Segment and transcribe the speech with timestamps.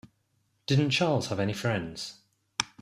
[0.65, 2.21] Didn't Charles have any friends?